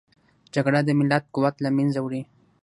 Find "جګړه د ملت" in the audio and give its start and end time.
0.53-1.23